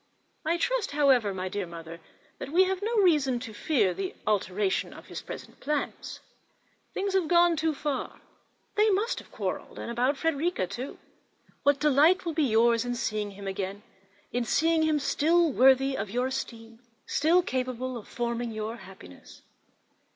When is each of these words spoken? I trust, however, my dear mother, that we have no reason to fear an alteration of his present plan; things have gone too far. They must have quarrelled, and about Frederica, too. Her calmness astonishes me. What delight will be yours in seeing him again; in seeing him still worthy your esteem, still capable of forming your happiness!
I 0.43 0.57
trust, 0.57 0.89
however, 0.93 1.31
my 1.31 1.47
dear 1.47 1.67
mother, 1.67 1.99
that 2.39 2.51
we 2.51 2.63
have 2.63 2.81
no 2.81 2.95
reason 3.01 3.39
to 3.41 3.53
fear 3.53 3.91
an 3.91 4.13
alteration 4.25 4.95
of 4.95 5.05
his 5.05 5.21
present 5.21 5.59
plan; 5.59 5.93
things 6.91 7.13
have 7.13 7.27
gone 7.27 7.55
too 7.55 7.75
far. 7.75 8.19
They 8.73 8.89
must 8.89 9.19
have 9.19 9.29
quarrelled, 9.31 9.77
and 9.77 9.91
about 9.91 10.17
Frederica, 10.17 10.65
too. 10.65 10.93
Her 10.93 10.95
calmness 10.95 11.05
astonishes 11.05 11.47
me. 11.47 11.61
What 11.61 11.79
delight 11.79 12.25
will 12.25 12.33
be 12.33 12.43
yours 12.45 12.83
in 12.83 12.95
seeing 12.95 13.29
him 13.29 13.45
again; 13.47 13.83
in 14.31 14.43
seeing 14.43 14.81
him 14.81 14.97
still 14.97 15.51
worthy 15.53 15.95
your 16.09 16.25
esteem, 16.25 16.79
still 17.05 17.43
capable 17.43 17.95
of 17.95 18.07
forming 18.07 18.51
your 18.51 18.77
happiness! 18.77 19.43